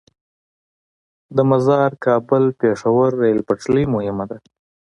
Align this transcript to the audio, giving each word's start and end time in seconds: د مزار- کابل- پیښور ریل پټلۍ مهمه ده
د 1.35 1.37
مزار- 1.51 1.91
کابل- 2.05 2.43
پیښور 2.61 3.09
ریل 3.21 3.39
پټلۍ 3.47 3.85
مهمه 3.95 4.25
ده 4.29 4.37